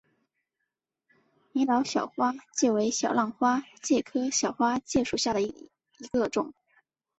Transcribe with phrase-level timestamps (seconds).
[1.51, 5.69] 李老小花介为小浪花介科小花介属下的一
[6.11, 6.55] 个种。